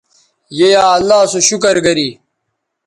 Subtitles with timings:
[0.57, 2.09] ی یا اللہ سو شکر گری